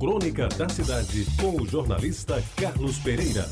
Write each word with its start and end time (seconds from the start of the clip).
Crônica 0.00 0.48
da 0.56 0.66
Cidade, 0.66 1.26
com 1.38 1.60
o 1.60 1.66
jornalista 1.66 2.42
Carlos 2.56 2.98
Pereira. 3.00 3.44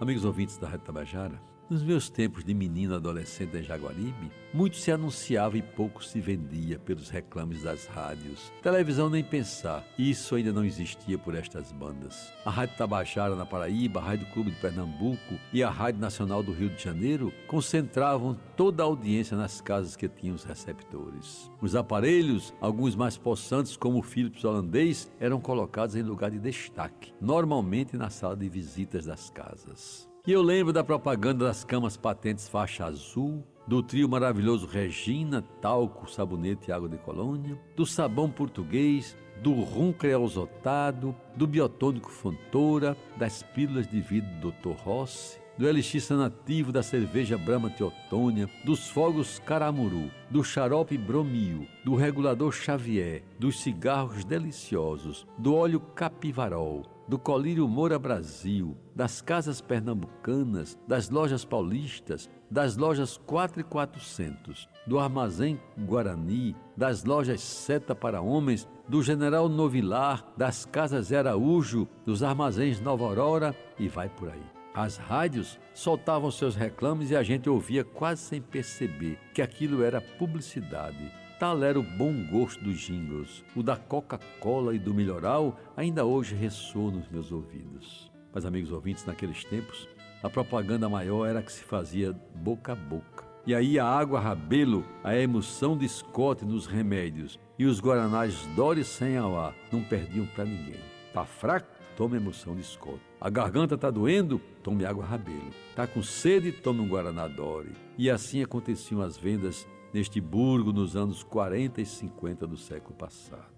Amigos 0.00 0.24
ouvintes 0.24 0.56
da 0.58 0.68
Rádio 0.68 0.86
Tabajara, 0.86 1.42
nos 1.68 1.82
meus 1.82 2.08
tempos 2.08 2.44
de 2.44 2.54
menino 2.54 2.94
adolescente 2.94 3.56
em 3.56 3.62
Jaguaribe, 3.62 4.30
muito 4.54 4.76
se 4.76 4.90
anunciava 4.90 5.58
e 5.58 5.62
pouco 5.62 6.02
se 6.02 6.20
vendia 6.20 6.78
pelos 6.78 7.10
reclames 7.10 7.62
das 7.62 7.86
rádios. 7.86 8.52
Televisão 8.62 9.10
nem 9.10 9.22
pensar, 9.22 9.84
isso 9.98 10.34
ainda 10.34 10.52
não 10.52 10.64
existia 10.64 11.18
por 11.18 11.34
estas 11.34 11.72
bandas. 11.72 12.32
A 12.44 12.50
Rádio 12.50 12.76
Tabajara 12.76 13.34
na 13.34 13.44
Paraíba, 13.44 14.00
a 14.00 14.04
Rádio 14.04 14.26
Clube 14.32 14.50
de 14.50 14.56
Pernambuco 14.56 15.34
e 15.52 15.62
a 15.62 15.70
Rádio 15.70 16.00
Nacional 16.00 16.42
do 16.42 16.52
Rio 16.52 16.70
de 16.70 16.82
Janeiro 16.82 17.32
concentravam 17.46 18.38
toda 18.56 18.82
a 18.82 18.86
audiência 18.86 19.36
nas 19.36 19.60
casas 19.60 19.96
que 19.96 20.08
tinham 20.08 20.34
os 20.34 20.44
receptores. 20.44 21.50
Os 21.60 21.74
aparelhos, 21.74 22.54
alguns 22.60 22.94
mais 22.94 23.18
possantes 23.18 23.76
como 23.76 23.98
o 23.98 24.02
Philips 24.02 24.44
holandês, 24.44 25.10
eram 25.20 25.40
colocados 25.40 25.96
em 25.96 26.02
lugar 26.02 26.30
de 26.30 26.38
destaque, 26.38 27.12
normalmente 27.20 27.96
na 27.96 28.08
sala 28.08 28.36
de 28.36 28.48
visitas 28.48 29.04
das 29.04 29.28
casas. 29.30 30.08
E 30.26 30.32
eu 30.32 30.42
lembro 30.42 30.72
da 30.72 30.82
propaganda 30.82 31.44
das 31.44 31.62
camas 31.62 31.96
patentes 31.96 32.48
faixa 32.48 32.84
azul, 32.84 33.44
do 33.64 33.80
trio 33.80 34.08
maravilhoso 34.08 34.66
Regina, 34.66 35.40
talco, 35.62 36.10
sabonete 36.10 36.68
e 36.68 36.72
água 36.72 36.88
de 36.88 36.98
colônia, 36.98 37.56
do 37.76 37.86
sabão 37.86 38.28
português, 38.28 39.16
do 39.40 39.52
rum 39.52 39.92
creosotado, 39.92 41.14
do 41.36 41.46
biotônico 41.46 42.10
Fontoura, 42.10 42.96
das 43.16 43.44
pílulas 43.44 43.86
de 43.86 44.00
vidro 44.00 44.28
do 44.40 44.50
Dr. 44.50 44.76
Rossi, 44.80 45.38
do 45.58 45.66
elixir 45.66 46.00
sanativo 46.00 46.70
da 46.70 46.82
cerveja 46.82 47.38
Brahma 47.38 47.70
Teotônia, 47.70 48.48
dos 48.64 48.88
fogos 48.88 49.38
Caramuru, 49.38 50.10
do 50.30 50.44
xarope 50.44 50.98
Bromio, 50.98 51.66
do 51.84 51.94
regulador 51.94 52.52
Xavier, 52.52 53.22
dos 53.38 53.60
cigarros 53.60 54.24
deliciosos, 54.24 55.26
do 55.38 55.54
óleo 55.54 55.80
Capivarol, 55.80 56.82
do 57.08 57.18
Colírio 57.18 57.66
Moura 57.68 57.98
Brasil, 57.98 58.76
das 58.94 59.20
casas 59.20 59.60
pernambucanas, 59.60 60.78
das 60.86 61.08
lojas 61.08 61.44
paulistas, 61.44 62.28
das 62.50 62.76
lojas 62.76 63.16
4 63.16 63.60
e 63.60 63.64
400, 63.64 64.68
do 64.86 64.98
Armazém 64.98 65.60
Guarani, 65.78 66.54
das 66.76 67.04
lojas 67.04 67.40
Seta 67.40 67.94
para 67.94 68.20
Homens, 68.20 68.68
do 68.88 69.02
General 69.02 69.48
Novilar, 69.48 70.24
das 70.36 70.64
casas 70.64 71.12
Araújo, 71.12 71.88
dos 72.04 72.22
armazéns 72.22 72.80
Nova 72.80 73.04
Aurora 73.04 73.54
e 73.78 73.88
vai 73.88 74.08
por 74.08 74.28
aí. 74.28 74.55
As 74.76 74.96
rádios 74.96 75.58
soltavam 75.74 76.30
seus 76.30 76.54
reclames 76.54 77.10
e 77.10 77.16
a 77.16 77.22
gente 77.24 77.50
ouvia 77.50 77.82
quase 77.82 78.20
sem 78.22 78.40
perceber 78.40 79.18
que 79.34 79.42
aquilo 79.42 79.82
era 79.82 80.00
publicidade 80.00 81.10
Tal 81.38 81.62
era 81.62 81.78
o 81.78 81.82
bom 81.82 82.14
gosto 82.30 82.64
dos 82.64 82.78
jingles. 82.78 83.44
O 83.54 83.62
da 83.62 83.76
Coca-Cola 83.76 84.74
e 84.74 84.78
do 84.78 84.94
Melhoral 84.94 85.60
ainda 85.76 86.02
hoje 86.02 86.34
ressoa 86.34 86.90
nos 86.90 87.06
meus 87.08 87.30
ouvidos. 87.30 88.10
Mas, 88.32 88.46
amigos 88.46 88.72
ouvintes, 88.72 89.04
naqueles 89.04 89.44
tempos, 89.44 89.86
a 90.22 90.30
propaganda 90.30 90.88
maior 90.88 91.26
era 91.26 91.42
que 91.42 91.52
se 91.52 91.62
fazia 91.62 92.14
boca 92.36 92.72
a 92.72 92.74
boca. 92.74 93.26
E 93.46 93.54
aí 93.54 93.78
a 93.78 93.84
água 93.84 94.18
rabelo, 94.18 94.82
a 95.04 95.14
emoção 95.14 95.76
de 95.76 95.86
Scott 95.86 96.42
nos 96.42 96.66
remédios 96.66 97.38
e 97.58 97.66
os 97.66 97.80
guaranás 97.80 98.46
Doris 98.56 98.86
sem 98.86 99.18
auá 99.18 99.52
não 99.70 99.82
perdiam 99.82 100.24
para 100.28 100.46
ninguém. 100.46 100.80
Tá 101.12 101.26
fraco? 101.26 101.75
Tome 101.96 102.18
emoção 102.18 102.54
de 102.54 102.62
Scott. 102.62 103.00
A 103.18 103.30
garganta 103.30 103.78
tá 103.78 103.90
doendo? 103.90 104.38
Tome 104.62 104.84
água 104.84 105.02
rabelo. 105.02 105.50
Tá 105.74 105.86
com 105.86 106.02
sede? 106.02 106.52
Tome 106.52 106.80
um 106.80 106.88
guaraná 106.88 107.26
Dori. 107.26 107.72
E 107.96 108.10
assim 108.10 108.42
aconteciam 108.42 109.00
as 109.00 109.16
vendas 109.16 109.66
neste 109.94 110.20
burgo 110.20 110.74
nos 110.74 110.94
anos 110.94 111.22
40 111.22 111.80
e 111.80 111.86
50 111.86 112.46
do 112.46 112.58
século 112.58 112.94
passado. 112.94 113.56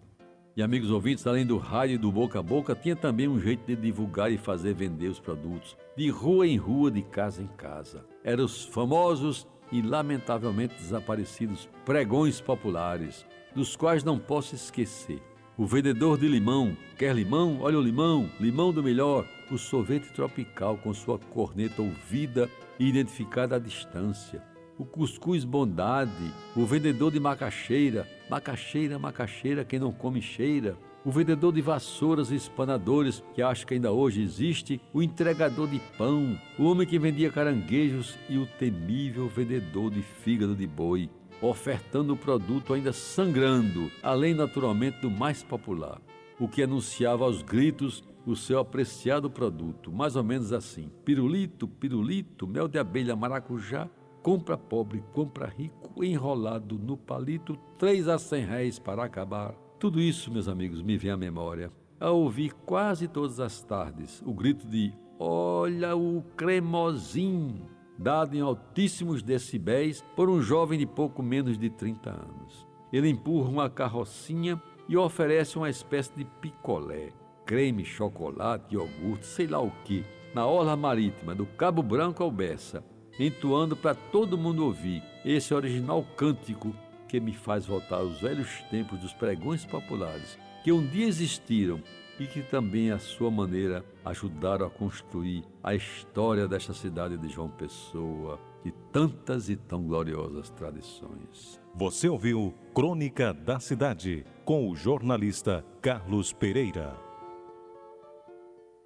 E 0.57 0.63
amigos 0.63 0.89
ouvintes, 0.93 1.27
além 1.27 1.45
do 1.45 1.59
rádio 1.59 1.97
e 1.97 1.99
do 1.99 2.13
boca 2.13 2.39
a 2.39 2.43
boca, 2.43 2.77
tinha 2.77 2.95
também 2.95 3.27
um 3.27 3.41
jeito 3.41 3.67
de 3.67 3.75
divulgar 3.75 4.31
e 4.31 4.39
fazer 4.39 4.73
vender 4.73 5.09
os 5.09 5.19
produtos, 5.19 5.77
de 5.97 6.09
rua 6.09 6.47
em 6.47 6.57
rua, 6.57 6.93
de 6.93 7.03
casa 7.03 7.43
em 7.43 7.49
casa. 7.49 8.05
Eram 8.23 8.45
os 8.45 8.65
famosos 8.67 9.49
e 9.73 9.83
lamentavelmente 9.83 10.77
desaparecidos 10.77 11.69
pregões 11.85 12.41
populares, 12.41 13.27
dos 13.53 13.75
quais 13.75 14.05
não 14.05 14.17
posso 14.17 14.55
esquecer. 14.55 15.21
O 15.59 15.67
vendedor 15.67 16.17
de 16.17 16.29
limão, 16.29 16.77
quer 16.97 17.13
limão? 17.13 17.59
Olha 17.63 17.77
o 17.77 17.83
limão, 17.83 18.31
limão 18.39 18.73
do 18.73 18.81
melhor. 18.81 19.27
O 19.51 19.59
sorvete 19.59 20.13
tropical 20.13 20.79
com 20.79 20.95
sua 20.95 21.19
corneta 21.19 21.83
ouvida 21.83 22.49
e 22.79 22.89
identificada 22.89 23.57
à 23.57 23.59
distância. 23.59 24.41
O 24.79 24.85
cuscuz 24.85 25.45
bondade, 25.45 26.33
o 26.55 26.65
vendedor 26.65 27.11
de 27.11 27.19
macaxeira, 27.19 28.07
macaxeira, 28.31 29.01
macaxeira, 29.01 29.65
quem 29.65 29.81
não 29.81 29.91
come 29.91 30.23
cheira, 30.23 30.77
o 31.05 31.11
vendedor 31.11 31.53
de 31.53 31.61
vassouras 31.61 32.31
e 32.31 32.37
espanadores, 32.37 33.25
que 33.35 33.43
acho 33.43 33.67
que 33.67 33.75
ainda 33.75 33.91
hoje 33.91 34.23
existe, 34.23 34.81
o 34.93 35.03
entregador 35.03 35.67
de 35.67 35.81
pão, 35.99 36.39
o 36.57 36.67
homem 36.67 36.87
que 36.87 37.01
vendia 37.01 37.33
caranguejos 37.33 38.17
e 38.29 38.39
o 38.39 38.47
temível 38.47 39.27
vendedor 39.27 39.91
de 39.91 40.03
fígado 40.03 40.55
de 40.55 40.69
boi, 40.69 41.11
ofertando 41.41 42.15
o 42.15 42.17
produto 42.17 42.75
ainda 42.75 42.93
sangrando, 42.93 43.91
além 44.03 44.35
naturalmente 44.35 45.01
do 45.01 45.11
mais 45.11 45.43
popular, 45.43 46.01
o 46.39 46.49
que 46.49 46.63
anunciava 46.63 47.25
aos 47.25 47.43
gritos 47.43 48.05
o 48.27 48.37
seu 48.37 48.59
apreciado 48.59 49.31
produto, 49.31 49.91
mais 49.91 50.17
ou 50.17 50.23
menos 50.23 50.53
assim: 50.53 50.91
pirulito, 51.05 51.67
pirulito, 51.67 52.47
mel 52.47 52.69
de 52.69 52.79
abelha 52.79 53.17
maracujá, 53.17 53.89
compra 54.23 54.59
pobre, 54.59 55.03
compra 55.13 55.47
rico, 55.47 56.05
enrolado 56.05 56.79
no 56.79 56.97
palito, 56.97 57.57
três 57.79 58.09
a 58.09 58.19
cem 58.19 58.45
réis 58.45 58.79
para 58.79 59.05
acabar. 59.05 59.55
Tudo 59.79 60.01
isso, 60.01 60.31
meus 60.31 60.49
amigos, 60.49 60.83
me 60.83 60.97
vem 60.97 61.11
à 61.11 61.17
memória. 61.17 61.71
A 62.01 62.11
ouvir 62.11 62.53
quase 62.67 63.09
todas 63.09 63.41
as 63.41 63.63
tardes 63.63 64.23
o 64.25 64.33
grito 64.33 64.67
de 64.67 64.93
Olha 65.19 65.97
o 65.97 66.23
cremosinho! 66.37 67.78
Dado 67.99 68.37
em 68.37 68.41
altíssimos 68.41 69.23
decibéis 69.23 70.05
por 70.15 70.31
um 70.31 70.41
jovem 70.41 70.79
de 70.79 70.87
pouco 70.87 71.23
menos 71.23 71.59
de 71.59 71.69
30 71.69 72.11
anos. 72.11 72.67
Ele 72.93 73.09
empurra 73.09 73.49
uma 73.49 73.69
carrocinha 73.69 74.61
e 74.89 74.97
oferece 74.97 75.59
uma 75.59 75.69
espécie 75.69 76.15
de 76.17 76.25
picolé, 76.25 77.11
creme, 77.45 77.85
chocolate, 77.85 78.75
iogurte, 78.75 79.27
sei 79.27 79.47
lá 79.47 79.61
o 79.61 79.71
que, 79.85 80.05
na 80.35 80.47
orla 80.47 80.77
marítima 80.77 81.35
do 81.35 81.45
Cabo 81.45 81.83
Branco 81.83 82.23
ao 82.23 82.31
Bessa, 82.31 82.85
entoando 83.19 83.77
para 83.77 83.95
todo 83.95 84.39
mundo 84.39 84.65
ouvir 84.65 85.03
esse 85.25 85.53
original 85.53 86.05
cântico 86.17 86.75
que 87.09 87.19
me 87.19 87.33
faz 87.33 87.67
voltar 87.67 87.97
aos 87.97 88.21
velhos 88.21 88.63
tempos 88.71 89.01
dos 89.01 89.13
pregões 89.13 89.65
populares, 89.65 90.39
que 90.63 90.71
um 90.71 90.87
dia 90.87 91.07
existiram 91.07 91.83
e 92.19 92.27
que 92.27 92.43
também, 92.43 92.91
à 92.91 92.99
sua 92.99 93.31
maneira, 93.31 93.85
ajudaram 94.05 94.67
a 94.67 94.71
construir 94.71 95.45
a 95.63 95.75
história 95.75 96.49
desta 96.49 96.75
cidade 96.75 97.17
de 97.17 97.29
João 97.29 97.49
Pessoa 97.49 98.39
e 98.65 98.73
tantas 98.93 99.49
e 99.49 99.57
tão 99.57 99.85
gloriosas 99.85 100.51
tradições. 100.51 101.61
Você 101.75 102.09
ouviu 102.09 102.53
Crônica 102.75 103.33
da 103.33 103.61
Cidade 103.61 104.27
com 104.45 104.69
o 104.69 104.75
jornalista 104.75 105.65
Carlos 105.81 106.33
Pereira. 106.33 107.08